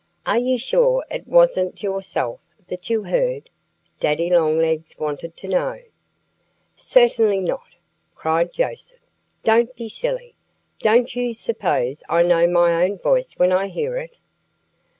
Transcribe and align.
"Are 0.25 0.39
you 0.39 0.57
sure 0.57 1.05
it 1.11 1.27
wasn't 1.27 1.83
yourself 1.83 2.39
that 2.69 2.89
you 2.89 3.03
heard?" 3.03 3.51
Daddy 3.99 4.31
Longlegs 4.31 4.97
wanted 4.97 5.37
to 5.37 5.47
know. 5.47 5.79
"Certainly 6.75 7.41
not!" 7.41 7.75
cried 8.15 8.51
Joseph. 8.51 8.97
"Don't 9.43 9.75
be 9.75 9.89
silly! 9.89 10.33
Don't 10.79 11.15
you 11.15 11.35
suppose 11.35 12.01
I 12.09 12.23
know 12.23 12.47
my 12.47 12.83
own 12.83 12.97
voice 12.97 13.33
when 13.33 13.51
I 13.51 13.67
hear 13.67 13.95
it?" 13.97 14.17